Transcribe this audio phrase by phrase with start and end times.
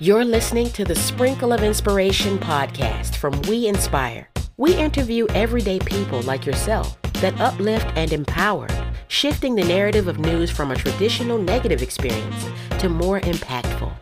[0.00, 4.28] You're listening to the Sprinkle of Inspiration podcast from We Inspire.
[4.56, 8.66] We interview everyday people like yourself that uplift and empower,
[9.06, 12.44] shifting the narrative of news from a traditional negative experience
[12.80, 13.92] to more impactful.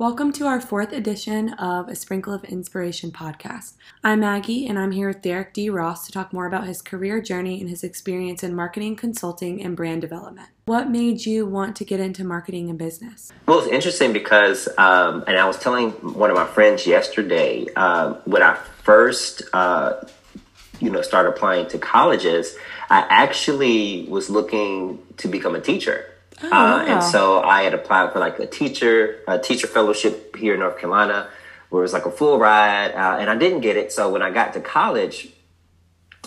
[0.00, 3.72] Welcome to our fourth edition of A Sprinkle of Inspiration podcast.
[4.04, 5.70] I'm Maggie, and I'm here with Derek D.
[5.70, 9.76] Ross to talk more about his career journey and his experience in marketing, consulting, and
[9.76, 10.50] brand development.
[10.66, 13.32] What made you want to get into marketing and business?
[13.46, 18.14] Well, it's interesting because, um, and I was telling one of my friends yesterday, uh,
[18.24, 18.54] when I
[18.84, 19.94] first, uh,
[20.78, 22.54] you know, started applying to colleges,
[22.88, 26.08] I actually was looking to become a teacher.
[26.42, 30.54] Oh, Uh, and so I had applied for like a teacher, a teacher fellowship here
[30.54, 31.28] in North Carolina,
[31.70, 33.92] where it was like a full ride, uh, and I didn't get it.
[33.92, 35.28] So when I got to college,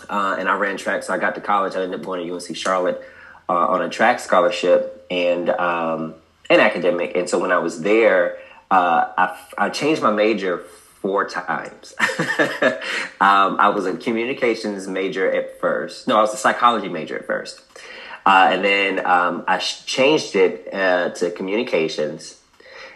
[0.09, 1.75] uh, and I ran track, so I got to college.
[1.75, 3.01] I ended up going to UNC Charlotte
[3.47, 6.15] uh, on a track scholarship and um,
[6.49, 7.15] and academic.
[7.15, 8.37] And so when I was there,
[8.69, 10.59] uh, I, I changed my major
[11.01, 11.93] four times.
[13.19, 16.07] um, I was a communications major at first.
[16.07, 17.61] No, I was a psychology major at first.
[18.25, 22.39] Uh, and then um, I changed it uh, to communications.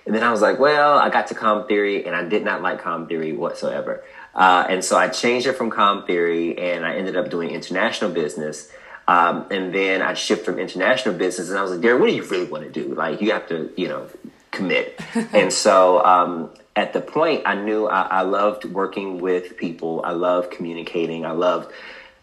[0.06, 2.62] And then I was like, well, I got to com theory and I did not
[2.62, 4.04] like com theory whatsoever.
[4.36, 8.12] Uh, and so I changed it from com theory and I ended up doing international
[8.12, 8.70] business.
[9.08, 12.16] Um, and then I shifted from international business and I was like, Derek, what do
[12.16, 12.94] you really want to do?
[12.94, 14.08] Like, you have to, you know,
[14.52, 15.00] commit.
[15.34, 20.02] and so um, at the point, I knew I, I loved working with people.
[20.04, 21.26] I loved communicating.
[21.26, 21.72] I loved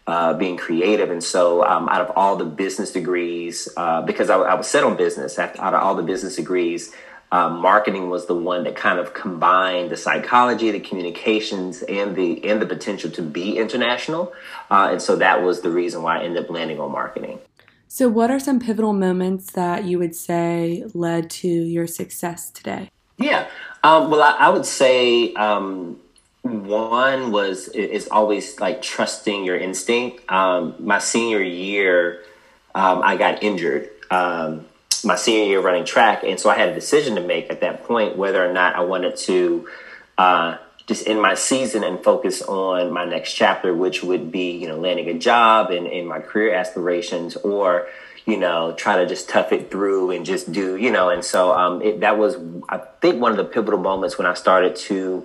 [0.07, 1.11] uh, being creative.
[1.11, 4.85] And so, um, out of all the business degrees, uh, because I, I was set
[4.85, 6.93] on business, out of all the business degrees,
[7.33, 12.45] uh, marketing was the one that kind of combined the psychology, the communications, and the
[12.45, 14.33] and the potential to be international.
[14.71, 17.39] Uh, and so that was the reason why I ended up landing on marketing.
[17.89, 22.91] So, what are some pivotal moments that you would say led to your success today?
[23.17, 23.49] Yeah.
[23.83, 26.01] Um, well, I, I would say um,
[26.43, 30.31] one was is always like trusting your instinct.
[30.31, 32.25] Um, my senior year,
[32.75, 33.91] um, I got injured.
[34.11, 34.67] Um,
[35.05, 37.85] my senior year running track, and so I had a decision to make at that
[37.85, 39.69] point whether or not I wanted to
[40.19, 44.67] uh, just end my season and focus on my next chapter, which would be you
[44.67, 47.87] know landing a job and in my career aspirations, or
[48.27, 51.09] you know try to just tough it through and just do you know.
[51.09, 52.37] And so um, it, that was
[52.69, 55.25] I think one of the pivotal moments when I started to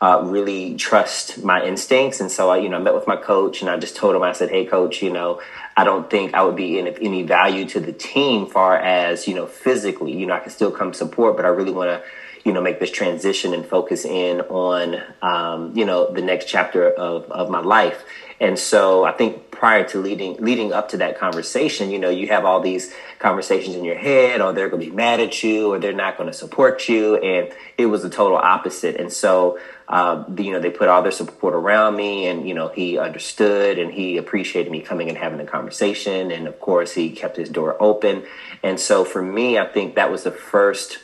[0.00, 2.20] uh, really trust my instincts.
[2.20, 4.22] And so I, you know, I met with my coach and I just told him,
[4.22, 5.40] I said, Hey coach, you know,
[5.76, 9.34] I don't think I would be in any value to the team far as, you
[9.34, 12.02] know, physically, you know, I can still come support, but I really want to,
[12.44, 16.88] you know, make this transition and focus in on, um, you know, the next chapter
[16.90, 18.04] of, of my life.
[18.40, 22.28] And so I think prior to leading leading up to that conversation, you know, you
[22.28, 25.72] have all these conversations in your head, or they're going to be mad at you,
[25.72, 28.96] or they're not going to support you, and it was the total opposite.
[28.96, 29.58] And so,
[29.88, 33.78] uh, you know, they put all their support around me, and you know, he understood
[33.78, 37.48] and he appreciated me coming and having the conversation, and of course, he kept his
[37.48, 38.24] door open.
[38.62, 40.98] And so, for me, I think that was the first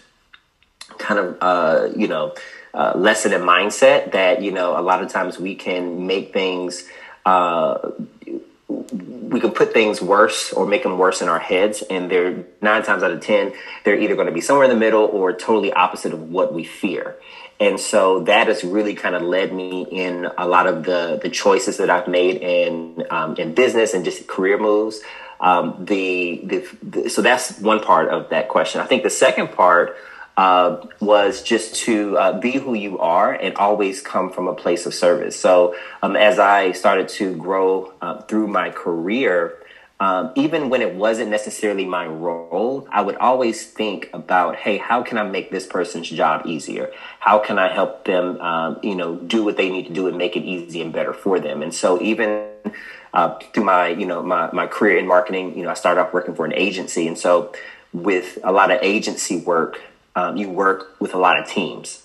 [0.98, 2.34] kind of uh, you know
[2.74, 6.88] uh, lesson in mindset that you know a lot of times we can make things
[7.24, 7.90] uh,
[8.68, 12.82] we can put things worse or make them worse in our heads and they're nine
[12.82, 13.52] times out of ten
[13.84, 16.64] they're either going to be somewhere in the middle or totally opposite of what we
[16.64, 17.16] fear
[17.62, 21.30] and so that has really kind of led me in a lot of the the
[21.30, 25.00] choices that I've made in um, in business and just career moves.
[25.40, 28.80] Um, the, the, the so that's one part of that question.
[28.80, 29.96] I think the second part
[30.36, 34.86] uh, was just to uh, be who you are and always come from a place
[34.86, 35.38] of service.
[35.38, 39.58] So um, as I started to grow uh, through my career,
[40.00, 45.02] um, even when it wasn't necessarily my role, I would always think about, hey, how
[45.02, 46.90] can I make this person's job easier?
[47.20, 50.18] How can I help them, um, you know, do what they need to do and
[50.18, 51.62] make it easy and better for them?
[51.62, 52.48] And so even
[53.14, 56.12] uh, through my, you know, my, my career in marketing, you know, I started off
[56.12, 57.06] working for an agency.
[57.06, 57.52] And so
[57.92, 59.80] with a lot of agency work,
[60.14, 62.02] um, you work with a lot of teams.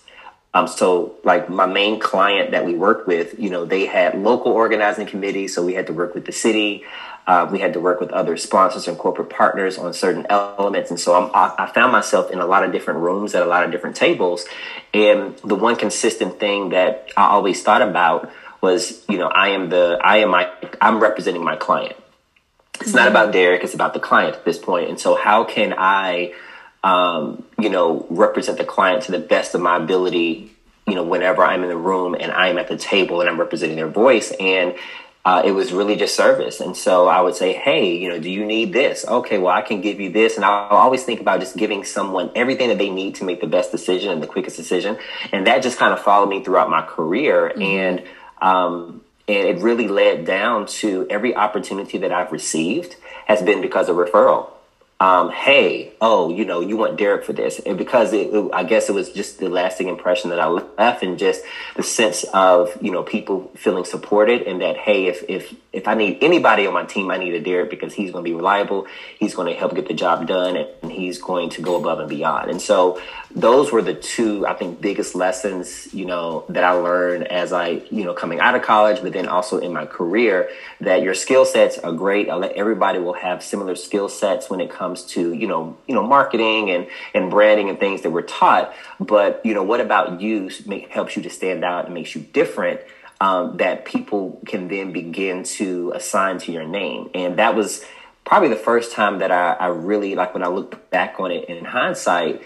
[0.53, 4.51] Um, so like my main client that we worked with, you know, they had local
[4.51, 5.53] organizing committees.
[5.53, 6.83] So we had to work with the city.
[7.27, 10.89] Uh, we had to work with other sponsors and corporate partners on certain elements.
[10.89, 13.45] And so I'm, I I found myself in a lot of different rooms at a
[13.45, 14.45] lot of different tables.
[14.93, 18.31] And the one consistent thing that I always thought about
[18.61, 20.49] was, you know, I am the, I am my,
[20.81, 21.97] I'm representing my client.
[22.79, 23.63] It's not about Derek.
[23.63, 24.89] It's about the client at this point.
[24.89, 26.33] And so how can I,
[26.87, 30.49] um, you know, represent the client to the best of my ability,
[30.87, 33.75] you know, whenever I'm in the room and I'm at the table and I'm representing
[33.75, 34.31] their voice.
[34.39, 34.73] And
[35.25, 36.61] uh, it was really just service.
[36.61, 39.05] And so I would say, hey, you know, do you need this?
[39.05, 40.37] Okay, well, I can give you this.
[40.37, 43.47] And I'll always think about just giving someone everything that they need to make the
[43.47, 44.97] best decision and the quickest decision.
[45.33, 47.51] And that just kind of followed me throughout my career.
[47.53, 47.61] Mm-hmm.
[47.61, 48.03] And,
[48.41, 52.95] um, and it really led down to every opportunity that I've received
[53.25, 54.51] has been because of referral
[54.99, 57.59] um, hey, oh, you know, you want Derek for this.
[57.59, 61.03] And because it, it, I guess it was just the lasting impression that I left
[61.03, 61.43] and just
[61.75, 65.93] the sense of, you know, people feeling supported and that, hey, if, if, if I
[65.93, 68.87] need anybody on my team, I need a Derek because he's going to be reliable.
[69.19, 72.09] He's going to help get the job done and he's going to go above and
[72.09, 72.49] beyond.
[72.49, 72.99] And so
[73.35, 77.81] those were the two, I think, biggest lessons, you know, that I learned as I,
[77.91, 80.49] you know, coming out of college, but then also in my career
[80.81, 82.27] that your skill sets are great.
[82.29, 86.69] Everybody will have similar skill sets when it comes to you know you know marketing
[86.69, 90.89] and and branding and things that we're taught but you know what about you make,
[90.89, 92.81] helps you to stand out and makes you different
[93.19, 97.83] um, that people can then begin to assign to your name and that was
[98.25, 101.49] probably the first time that I, I really like when i look back on it
[101.49, 102.41] in hindsight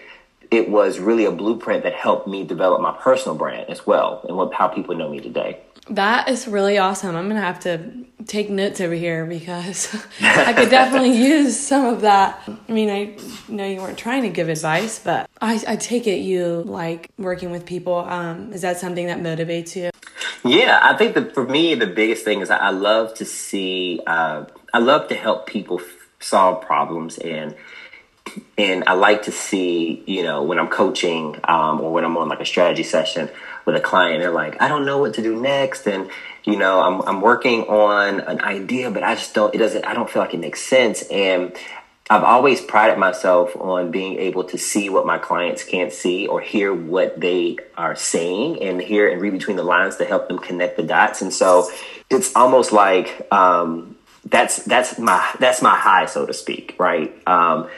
[0.52, 4.38] it was really a blueprint that helped me develop my personal brand as well and
[4.38, 5.60] what how people know me today
[5.90, 7.16] that is really awesome.
[7.16, 12.02] I'm gonna have to take notes over here because I could definitely use some of
[12.02, 12.42] that.
[12.48, 13.18] I mean, I
[13.52, 17.52] know you weren't trying to give advice, but I, I take it you like working
[17.52, 17.96] with people.
[17.96, 19.90] Um, is that something that motivates you?
[20.44, 24.46] Yeah, I think that for me, the biggest thing is I love to see, uh,
[24.74, 25.82] I love to help people
[26.20, 27.56] solve problems and
[28.58, 32.30] and I like to see, you know, when I'm coaching um, or when I'm on
[32.30, 33.30] like a strategy session
[33.66, 36.10] with a client, they're like, I don't know what to do next, and
[36.44, 39.54] you know, I'm I'm working on an idea, but I just don't.
[39.54, 39.86] It doesn't.
[39.86, 41.56] I don't feel like it makes sense, and
[42.12, 46.42] I've always prided myself on being able to see what my clients can't see or
[46.42, 50.38] hear what they are saying and hear and read between the lines to help them
[50.38, 51.22] connect the dots.
[51.22, 51.70] And so
[52.10, 53.96] it's almost like um,
[54.26, 57.16] that's that's my that's my high, so to speak, right?
[57.28, 57.70] Um,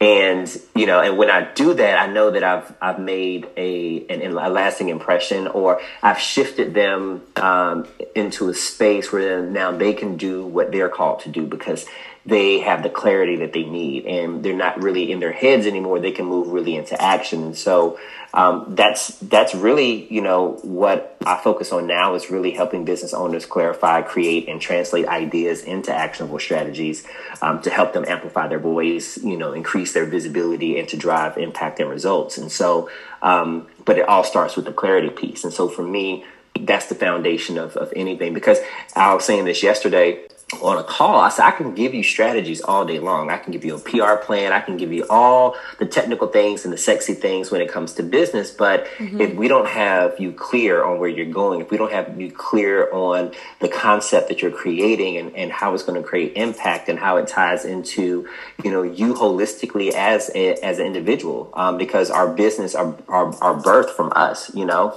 [0.00, 4.04] and you know and when i do that i know that i've i've made a
[4.08, 9.94] an, a lasting impression or i've shifted them um, into a space where now they
[9.94, 11.86] can do what they're called to do because
[12.26, 16.00] they have the clarity that they need and they're not really in their heads anymore
[16.00, 17.98] they can move really into action and so
[18.34, 23.12] um, that's that's really you know what I focus on now is really helping business
[23.12, 27.04] owners clarify, create, and translate ideas into actionable strategies
[27.42, 31.36] um, to help them amplify their voice, you know, increase their visibility, and to drive
[31.38, 32.38] impact and results.
[32.38, 32.90] And so,
[33.22, 35.42] um, but it all starts with the clarity piece.
[35.42, 36.24] And so for me,
[36.60, 38.58] that's the foundation of, of anything because
[38.94, 40.20] I was saying this yesterday
[40.62, 43.30] on a call, I said, I can give you strategies all day long.
[43.30, 44.52] I can give you a PR plan.
[44.52, 47.94] I can give you all the technical things and the sexy things when it comes
[47.94, 48.52] to business.
[48.52, 49.20] But mm-hmm.
[49.20, 52.30] if we don't have you clear on where you're going, if we don't have you
[52.30, 56.88] clear on the concept that you're creating and, and how it's going to create impact
[56.88, 58.28] and how it ties into,
[58.62, 63.34] you know, you holistically as a, as an individual, um, because our business, our, our,
[63.42, 64.96] our birth from us, you know,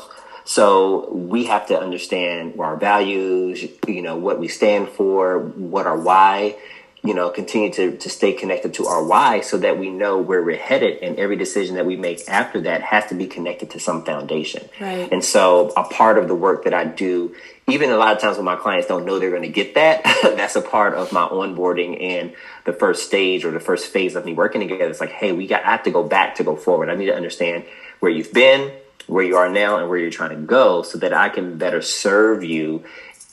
[0.50, 5.96] so we have to understand our values, you know, what we stand for, what our
[5.96, 6.56] why,
[7.04, 10.42] you know, continue to, to stay connected to our why so that we know where
[10.42, 11.04] we're headed.
[11.04, 14.68] And every decision that we make after that has to be connected to some foundation.
[14.82, 15.08] Right.
[15.12, 17.36] And so a part of the work that I do,
[17.68, 20.02] even a lot of times when my clients don't know they're going to get that,
[20.24, 22.34] that's a part of my onboarding and
[22.66, 24.90] the first stage or the first phase of me working together.
[24.90, 26.90] It's like, hey, we got, I have to go back to go forward.
[26.90, 27.66] I need to understand
[28.00, 28.72] where you've been,
[29.10, 31.82] where you are now and where you're trying to go so that I can better
[31.82, 32.84] serve you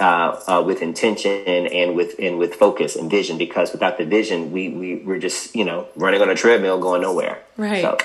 [0.01, 3.39] uh, uh, with intention and with and with focus and vision.
[3.39, 7.03] Because without the vision we, we we're just you know running on a treadmill going
[7.03, 7.43] nowhere.
[7.57, 7.83] Right.
[7.83, 7.99] So.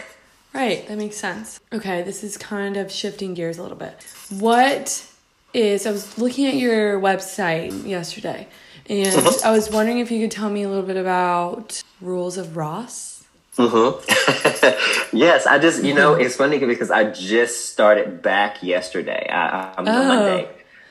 [0.54, 0.88] right.
[0.88, 1.60] That makes sense.
[1.74, 2.04] Okay.
[2.04, 3.96] This is kind of shifting gears a little bit.
[4.30, 5.08] What
[5.54, 8.48] is i was looking at your website yesterday
[8.88, 9.48] and mm-hmm.
[9.48, 13.21] i was wondering if you could tell me a little bit about rules of ross
[13.58, 15.16] Mm-hmm.
[15.18, 19.28] yes, I just you know it's funny because I just started back yesterday.
[19.30, 20.08] I, I'm oh.
[20.08, 20.50] Monday.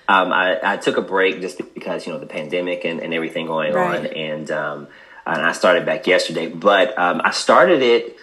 [0.09, 3.47] Um, I, I took a break just because you know the pandemic and, and everything
[3.47, 4.01] going right.
[4.01, 4.89] on, and um,
[5.25, 6.49] and I started back yesterday.
[6.49, 8.17] But um, I started it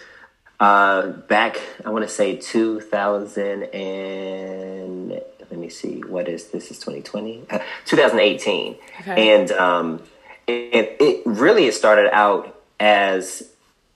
[0.60, 1.60] uh, back.
[1.84, 7.58] I want to say 2000 and let me see what is this is 2020 uh,
[7.86, 9.34] 2018 okay.
[9.34, 10.02] and um
[10.46, 13.48] and it really it started out as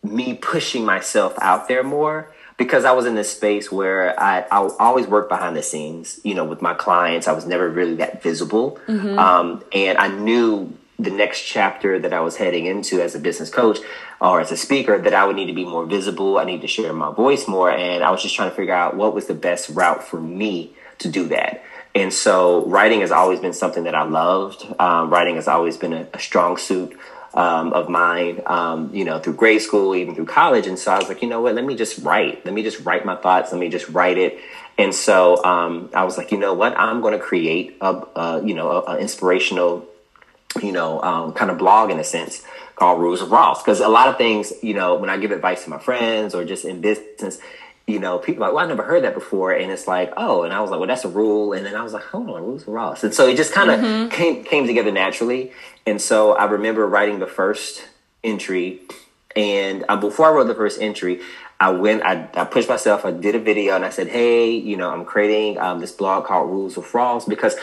[0.03, 4.69] me pushing myself out there more because I was in this space where I, I
[4.79, 7.29] always worked behind the scenes, you know, with my clients.
[7.29, 8.79] I was never really that visible.
[8.87, 9.19] Mm-hmm.
[9.19, 13.51] Um, and I knew the next chapter that I was heading into as a business
[13.51, 13.79] coach
[14.21, 16.39] or as a speaker that I would need to be more visible.
[16.39, 17.71] I need to share my voice more.
[17.71, 20.75] And I was just trying to figure out what was the best route for me
[20.99, 21.65] to do that.
[21.95, 24.67] And so writing has always been something that I loved.
[24.79, 26.97] Um, writing has always been a, a strong suit
[27.35, 30.67] um, of mine, um, you know, through grade school, even through college.
[30.67, 32.45] And so I was like, you know what, let me just write.
[32.45, 33.53] Let me just write my thoughts.
[33.53, 34.39] Let me just write it.
[34.79, 38.43] And so um, I was like, you know what, I'm going to create a, a
[38.45, 39.87] you know, an inspirational,
[40.63, 43.63] you know, um, kind of blog in a sense called Rules of Ross.
[43.63, 46.45] Because a lot of things, you know, when I give advice to my friends or
[46.45, 47.39] just in business,
[47.87, 49.53] you know, people are like, well, I never heard that before.
[49.53, 51.53] And it's like, oh, and I was like, well, that's a rule.
[51.53, 53.03] And then I was like, hold on, rules Ross.
[53.03, 54.09] And so it just kind of mm-hmm.
[54.09, 55.53] came, came together naturally.
[55.87, 57.85] And so I remember writing the first
[58.23, 58.81] entry.
[59.35, 61.21] And uh, before I wrote the first entry,
[61.59, 64.77] I went, I, I pushed myself, I did a video and I said, hey, you
[64.77, 67.55] know, I'm creating um, this blog called Rules of Ross because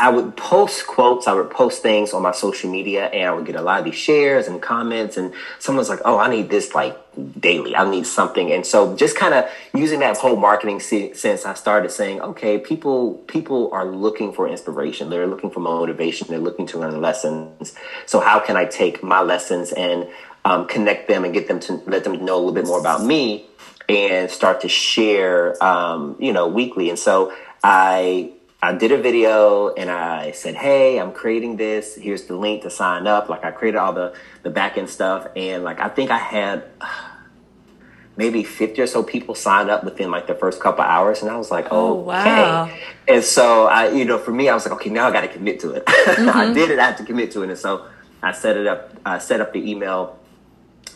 [0.00, 3.44] I would post quotes, I would post things on my social media, and I would
[3.44, 5.18] get a lot of these shares and comments.
[5.18, 6.96] And someone's like, "Oh, I need this like
[7.38, 7.76] daily.
[7.76, 11.90] I need something." And so, just kind of using that whole marketing sense, I started
[11.90, 15.10] saying, "Okay, people people are looking for inspiration.
[15.10, 16.28] They're looking for motivation.
[16.28, 17.74] They're looking to learn lessons.
[18.06, 20.08] So, how can I take my lessons and
[20.46, 23.04] um, connect them and get them to let them know a little bit more about
[23.04, 23.44] me
[23.86, 29.72] and start to share, um, you know, weekly?" And so, I I did a video
[29.72, 31.96] and I said, Hey, I'm creating this.
[31.96, 33.28] Here's the link to sign up.
[33.28, 35.26] Like I created all the, the back end stuff.
[35.34, 36.64] And like, I think I had
[38.16, 41.22] maybe 50 or so people signed up within like the first couple hours.
[41.22, 42.42] And I was like, oh, okay.
[42.42, 42.70] Wow.
[43.08, 45.28] And so I, you know, for me, I was like, okay, now I got to
[45.28, 45.84] commit to it.
[46.10, 46.36] Mm-hmm.
[46.36, 46.78] I did it.
[46.78, 47.50] I had to commit to it.
[47.50, 47.86] And so
[48.22, 50.18] I set it up, I set up the email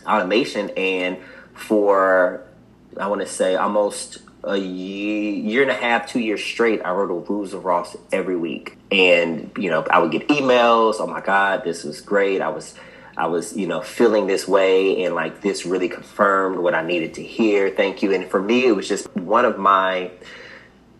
[0.06, 1.18] automation and
[1.54, 2.42] for,
[2.99, 6.90] I want to say almost a year, year and a half, two years straight, I
[6.90, 8.76] wrote a Rules of Ross every week.
[8.90, 12.40] And, you know, I would get emails, oh my God, this was great.
[12.40, 12.74] I was
[13.16, 17.14] I was, you know, feeling this way and like this really confirmed what I needed
[17.14, 17.70] to hear.
[17.70, 18.12] Thank you.
[18.12, 20.10] And for me, it was just one of my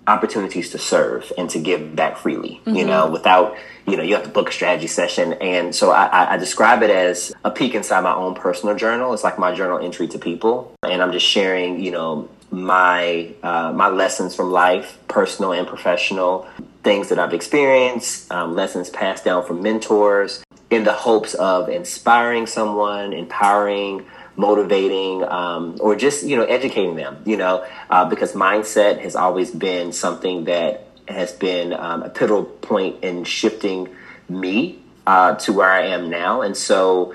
[0.06, 2.76] opportunities to serve and to give back freely, mm-hmm.
[2.76, 5.32] you know, without, you know, you have to book a strategy session.
[5.34, 9.14] And so I, I, describe it as a peek inside my own personal journal.
[9.14, 10.74] It's like my journal entry to people.
[10.82, 16.46] And I'm just sharing, you know, my uh, my lessons from life, personal and professional,
[16.82, 22.46] things that I've experienced, um, lessons passed down from mentors, in the hopes of inspiring
[22.46, 24.06] someone, empowering,
[24.37, 27.23] motivating, um, or just you know educating them.
[27.25, 32.44] You know, uh, because mindset has always been something that has been um, a pivotal
[32.44, 33.88] point in shifting
[34.28, 37.14] me uh, to where I am now, and so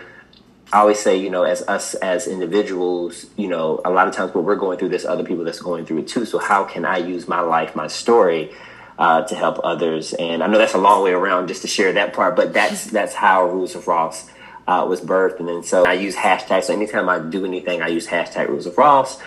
[0.71, 4.33] I always say, you know, as us as individuals, you know, a lot of times
[4.35, 6.25] when we're going through this, other people that's going through it too.
[6.25, 8.51] So how can I use my life, my story,
[8.99, 10.13] uh, to help others?
[10.13, 12.85] And I know that's a long way around just to share that part, but that's
[12.85, 14.29] that's how Rules of Ross
[14.67, 15.39] uh, was birthed.
[15.39, 16.65] And then so I use hashtags.
[16.65, 19.19] So anytime I do anything, I use hashtag Rules of Ross.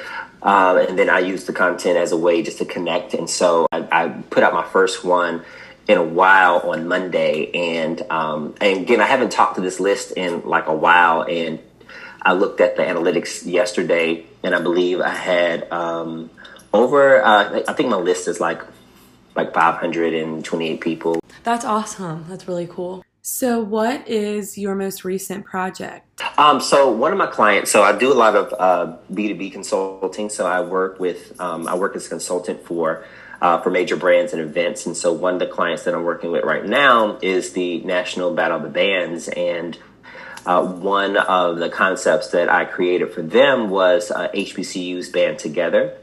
[0.42, 3.14] Um, and then I use the content as a way just to connect.
[3.14, 5.44] And so I, I put out my first one
[5.92, 10.12] in a while on Monday, and um, and again, I haven't talked to this list
[10.12, 11.60] in like a while, and
[12.22, 16.30] I looked at the analytics yesterday, and I believe I had um,
[16.72, 17.22] over.
[17.22, 18.62] Uh, I think my list is like
[19.36, 21.20] like 528 people.
[21.42, 22.24] That's awesome.
[22.28, 23.04] That's really cool.
[23.20, 26.22] So, what is your most recent project?
[26.38, 27.70] Um, so, one of my clients.
[27.70, 30.30] So, I do a lot of B two B consulting.
[30.30, 31.38] So, I work with.
[31.38, 33.04] Um, I work as a consultant for
[33.42, 34.86] uh, for major brands and events.
[34.86, 38.32] And so one of the clients that I'm working with right now is the National
[38.32, 39.28] Battle of the Bands.
[39.28, 39.76] And
[40.46, 45.98] uh, one of the concepts that I created for them was uh, HBCUs band together.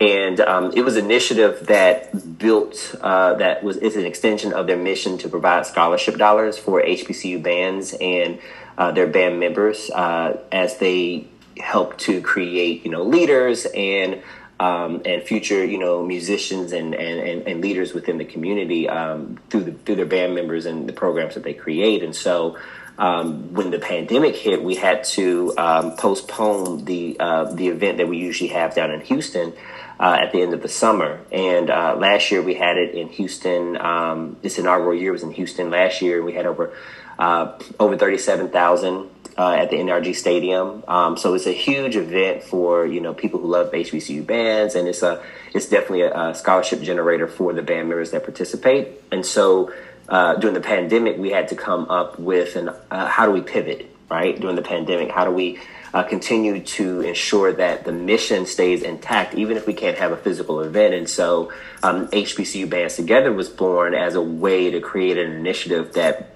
[0.00, 4.66] And um, it was an initiative that built, uh, that was is an extension of
[4.66, 8.40] their mission to provide scholarship dollars for HBCU bands and
[8.76, 14.22] uh, their band members uh, as they help to create, you know, leaders and
[14.60, 19.64] um, and future, you know, musicians and, and, and, leaders within the community um, through
[19.64, 22.02] the, through their band members and the programs that they create.
[22.02, 22.58] And so,
[22.98, 28.08] um, when the pandemic hit, we had to um, postpone the uh, the event that
[28.08, 29.54] we usually have down in Houston
[29.98, 31.20] uh, at the end of the summer.
[31.32, 33.78] And uh, last year we had it in Houston.
[33.78, 36.22] Um, this inaugural year was in Houston last year.
[36.22, 36.76] We had over
[37.18, 39.08] uh, over thirty seven thousand
[39.40, 40.84] uh, at the NRG Stadium.
[40.86, 44.86] Um, so it's a huge event for you know people who love HBCU bands, and
[44.86, 45.22] it's a
[45.54, 48.88] it's definitely a, a scholarship generator for the band members that participate.
[49.10, 49.72] And so
[50.10, 53.40] uh, during the pandemic, we had to come up with an uh, how do we
[53.40, 55.10] pivot right during the pandemic?
[55.10, 55.58] How do we
[55.94, 60.16] uh, continue to ensure that the mission stays intact, even if we can't have a
[60.18, 60.94] physical event.
[60.94, 61.50] And so,
[61.82, 66.30] um, HBCU Bands Together was born as a way to create an initiative that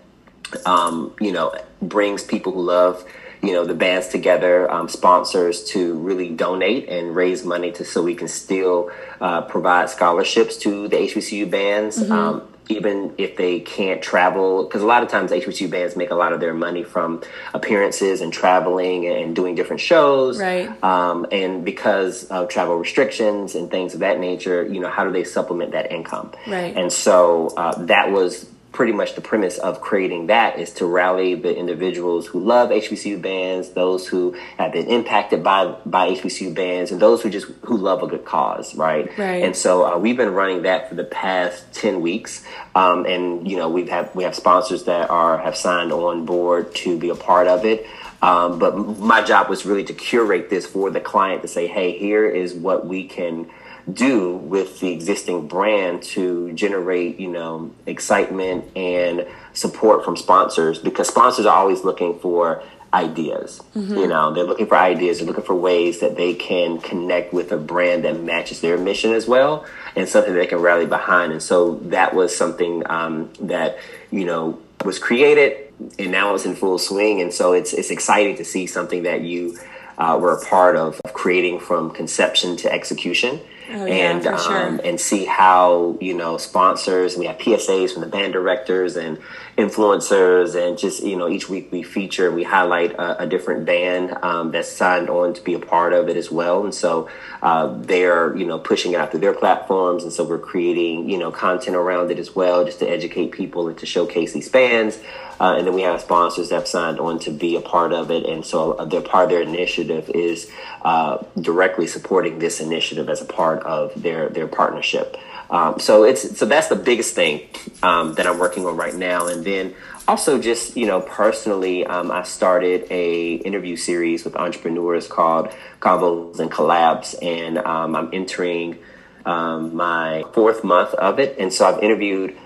[0.67, 1.55] um, you know,
[1.89, 3.05] brings people who love,
[3.43, 8.03] you know the bands together, um, sponsors to really donate and raise money to so
[8.03, 12.03] we can still uh, provide scholarships to the HBCU bands.
[12.03, 12.13] Mm-hmm.
[12.13, 16.15] Um, even if they can't travel, because a lot of times HBCU bands make a
[16.15, 17.23] lot of their money from
[17.53, 20.41] appearances and traveling and doing different shows.
[20.41, 20.83] Right.
[20.83, 25.13] Um, and because of travel restrictions and things of that nature, you know, how do
[25.13, 26.33] they supplement that income?
[26.47, 26.75] Right.
[26.75, 31.37] And so uh, that was pretty much the premise of creating that is to rally
[31.37, 36.91] the individuals who love HBCU bands, those who have been impacted by by HBCU bands,
[36.91, 39.17] and those who just who love a good cause, right?
[39.17, 39.45] Right.
[39.45, 43.57] And so uh, we've been running that for the past ten weeks, um, and you
[43.57, 47.15] know we've have we have sponsors that are have signed on board to be a
[47.15, 47.87] part of it.
[48.21, 51.97] Um, but my job was really to curate this for the client to say, hey,
[51.99, 53.51] here is what we can
[53.93, 61.09] do with the existing brand to generate, you know, excitement and support from sponsors because
[61.09, 62.63] sponsors are always looking for
[62.95, 63.61] ideas.
[63.75, 63.97] Mm-hmm.
[63.97, 67.53] You know, they're looking for ideas, they're looking for ways that they can connect with
[67.53, 71.33] a brand that matches their mission as well and something they can rally behind.
[71.33, 73.79] And so that was something um, that,
[74.11, 77.21] you know, was created and now it's in full swing.
[77.21, 79.59] And so it's, it's exciting to see something that you
[79.99, 83.41] uh, were a part of, of creating from conception to execution.
[83.71, 84.69] Oh, yeah, and sure.
[84.69, 87.17] um, and see how you know sponsors.
[87.17, 89.19] We have PSAs from the band directors and
[89.57, 94.19] influencers, and just you know each week we feature, we highlight a, a different band
[94.23, 96.65] um, that's signed on to be a part of it as well.
[96.65, 97.09] And so
[97.41, 101.17] uh, they're you know pushing it out through their platforms, and so we're creating you
[101.17, 104.99] know content around it as well, just to educate people and to showcase these bands.
[105.41, 108.11] Uh, and then we have sponsors that have signed on to be a part of
[108.11, 108.25] it.
[108.25, 110.51] And so they're part of their initiative is
[110.83, 115.17] uh, directly supporting this initiative as a part of their, their partnership.
[115.51, 117.49] Um, so it's so that's the biggest thing
[117.83, 119.27] um, that I'm working on right now.
[119.27, 119.75] And then
[120.09, 126.39] also just you know personally, um, I started a interview series with entrepreneurs called Convos
[126.39, 128.79] and Collabs, and um, I'm entering
[129.27, 131.37] um, my fourth month of it.
[131.39, 132.37] And so I've interviewed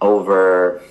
[0.00, 0.82] over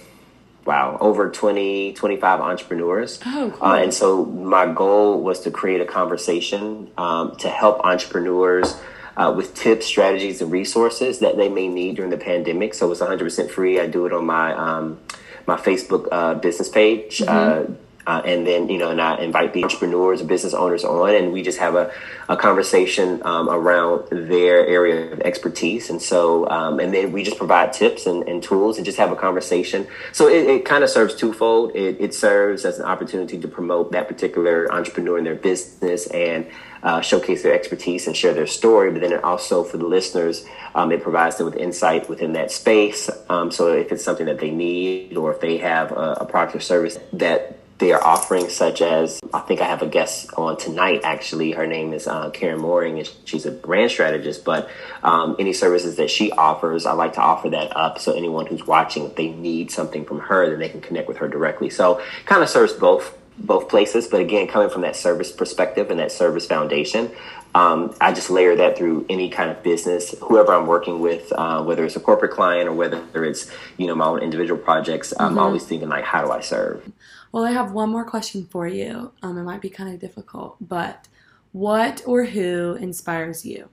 [0.66, 3.20] wow, over 20, 25 entrepreneurs.
[3.26, 3.68] Oh, cool.
[3.70, 8.76] uh, and so my goal was to create a conversation um, to help entrepreneurs
[9.18, 12.74] uh, with tips, strategies, and resources that they may need during the pandemic.
[12.74, 13.80] So it's 100% free.
[13.80, 15.00] I do it on my um,
[15.48, 17.20] my Facebook uh, business page.
[17.20, 17.74] Mm-hmm.
[17.74, 17.76] Uh,
[18.08, 21.34] uh, and then, you know, and I invite the entrepreneurs and business owners on, and
[21.34, 21.92] we just have a,
[22.30, 25.90] a conversation um, around their area of expertise.
[25.90, 29.12] And so, um, and then we just provide tips and, and, tools and just have
[29.12, 29.86] a conversation.
[30.14, 31.76] So it, it kind of serves twofold.
[31.76, 36.48] It, it serves as an opportunity to promote that particular entrepreneur in their business and
[36.88, 38.92] uh, showcase their expertise and share their story.
[38.92, 42.50] But then it also, for the listeners, um, it provides them with insight within that
[42.50, 43.10] space.
[43.28, 46.56] Um, so if it's something that they need or if they have a, a product
[46.56, 50.58] or service that they are offering, such as I think I have a guest on
[50.58, 51.02] tonight.
[51.04, 54.46] Actually, her name is uh, Karen Mooring, and she's a brand strategist.
[54.46, 54.70] But
[55.04, 58.00] um, any services that she offers, I like to offer that up.
[58.00, 61.18] So anyone who's watching, if they need something from her, then they can connect with
[61.18, 61.70] her directly.
[61.70, 64.08] So kind of serves both both places.
[64.08, 67.12] But again, coming from that service perspective and that service foundation,
[67.56, 71.64] um, I just layer that through any kind of business, whoever I'm working with, uh,
[71.64, 75.14] whether it's a corporate client or whether it's you know my own individual projects.
[75.14, 75.24] Mm-hmm.
[75.24, 76.92] I'm always thinking like, how do I serve?
[77.32, 79.12] Well, I have one more question for you.
[79.22, 81.08] Um, it might be kind of difficult, but
[81.52, 83.70] what or who inspires you?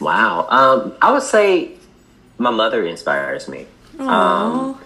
[0.00, 0.46] Wow.
[0.48, 1.72] Um, I would say
[2.38, 3.66] my mother inspires me.
[3.98, 4.80] Um,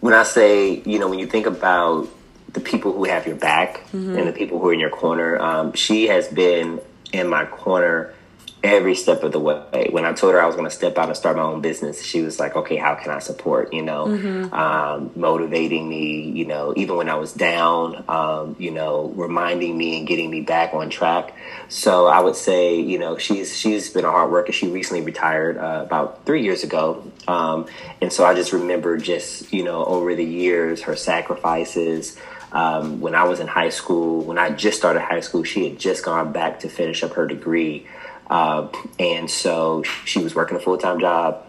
[0.00, 2.08] when I say, you know, when you think about
[2.52, 4.16] the people who have your back mm-hmm.
[4.16, 6.80] and the people who are in your corner, um, she has been
[7.12, 8.14] in my corner
[8.62, 9.88] every step of the way.
[9.90, 12.02] When I told her I was going to step out and start my own business,
[12.02, 14.54] she was like, "Okay, how can I support?" You know, mm-hmm.
[14.54, 16.30] um, motivating me.
[16.30, 20.42] You know, even when I was down, um, you know, reminding me and getting me
[20.42, 21.34] back on track.
[21.68, 24.52] So I would say, you know, she's she's been a hard worker.
[24.52, 27.66] She recently retired uh, about three years ago, um,
[28.00, 32.16] and so I just remember just you know over the years her sacrifices.
[32.52, 35.78] Um, when I was in high school, when I just started high school, she had
[35.78, 37.86] just gone back to finish up her degree.
[38.28, 41.44] Uh, and so she was working a full time job,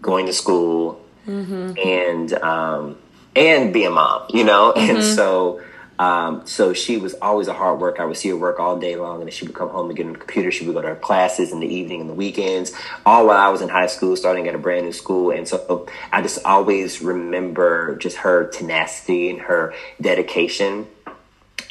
[0.00, 1.72] going to school, mm-hmm.
[1.78, 2.98] and um,
[3.36, 4.72] and being a mom, you know.
[4.80, 4.96] Mm-hmm.
[4.96, 5.60] And so
[6.00, 8.00] um, so she was always a hard worker.
[8.00, 9.96] I would see her work all day long, and then she would come home and
[9.98, 10.50] get on the computer.
[10.50, 12.72] She would go to her classes in the evening and the weekends,
[13.04, 15.30] all while I was in high school, starting at a brand new school.
[15.30, 20.86] And so I just always remember just her tenacity and her dedication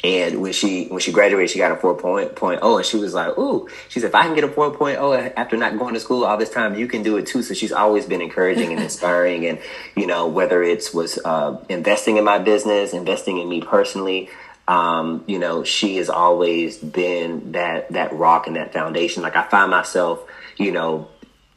[0.02, 3.68] and when she when she graduated, she got a 4.0, and she was like, "Ooh,"
[3.88, 6.50] she said, "If I can get a 4.0 after not going to school all this
[6.50, 9.58] time, you can do it too." So she's always been encouraging and inspiring, and
[9.96, 14.30] you know whether it's was uh, investing in my business, investing in me personally.
[14.70, 19.22] um, you know, she has always been that that rock and that foundation.
[19.22, 20.24] Like I find myself,
[20.56, 21.08] you know,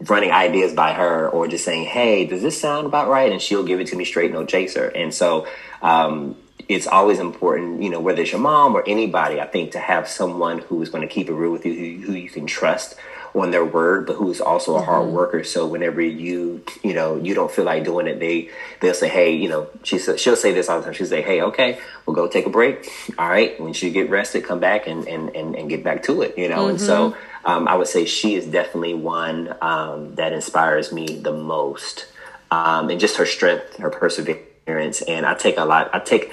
[0.02, 3.64] running ideas by her or just saying, "Hey, does this sound about right?" And she'll
[3.64, 4.88] give it to me straight, no chaser.
[4.88, 5.48] And so,
[5.84, 6.36] um,
[6.70, 10.08] it's always important, you know, whether it's your mom or anybody, I think, to have
[10.08, 12.96] someone who is going to keep it real with you, who, who you can trust
[13.36, 14.86] on their word, but who's also a mm-hmm.
[14.86, 15.44] hard worker.
[15.44, 18.50] So whenever you, you know, you don't feel like doing it, they
[18.80, 20.94] they'll say, hey, you know, she she'll say this all the time.
[20.94, 22.88] She'll say, hey, okay, we'll go take a break.
[23.18, 26.22] All right, when you get rested, come back and and and, and get back to
[26.22, 26.38] it.
[26.38, 26.70] You know, mm-hmm.
[26.72, 27.46] and so mm-hmm.
[27.46, 32.06] um, I would say she is definitely one um, that inspires me the most,
[32.52, 35.90] um, and just her strength, her perseverance, and I take a lot.
[35.94, 36.32] I take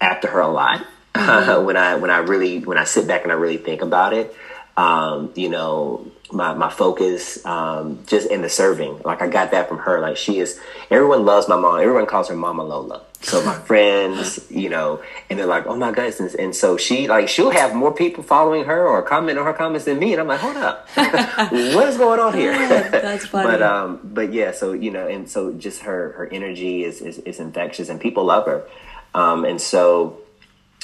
[0.00, 0.84] after her a lot.
[1.14, 1.64] Mm-hmm.
[1.66, 4.34] when I when I really when I sit back and I really think about it,
[4.76, 9.00] um, you know, my, my focus, um, just in the serving.
[9.04, 10.00] Like I got that from her.
[10.00, 11.80] Like she is, everyone loves my mom.
[11.80, 13.02] Everyone calls her Mama Lola.
[13.20, 16.34] So my friends, you know, and they're like, oh my goodness.
[16.34, 19.86] And so she, like, she'll have more people following her or comment on her comments
[19.86, 20.12] than me.
[20.12, 22.52] And I'm like, hold up, what is going on here?
[22.90, 23.48] That's funny.
[23.48, 27.18] but, um, but yeah, so, you know, and so just her, her energy is, is,
[27.18, 28.64] is infectious and people love her.
[29.14, 30.20] Um, and so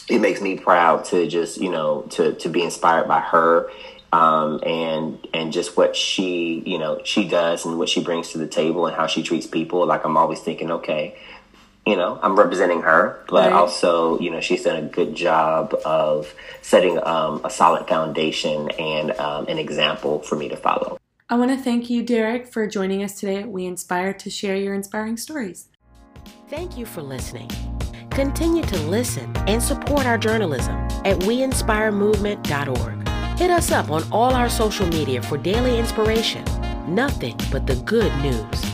[0.08, 3.70] it makes me proud to just, you know, to, to be inspired by her
[4.14, 8.38] um, and and just what she you know she does and what she brings to
[8.38, 9.84] the table and how she treats people.
[9.86, 11.18] Like I'm always thinking, okay,
[11.84, 13.52] you know, I'm representing her, but right.
[13.52, 16.32] also you know she's done a good job of
[16.62, 20.98] setting um, a solid foundation and um, an example for me to follow.
[21.28, 24.54] I want to thank you, Derek, for joining us today at We Inspire to share
[24.54, 25.68] your inspiring stories.
[26.48, 27.50] Thank you for listening.
[28.14, 33.08] Continue to listen and support our journalism at weinspiremovement.org.
[33.36, 36.44] Hit us up on all our social media for daily inspiration.
[36.86, 38.73] Nothing but the good news.